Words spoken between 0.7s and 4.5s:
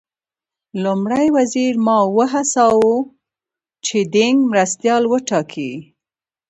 لومړي وزیر ماوو وهڅاوه چې دینګ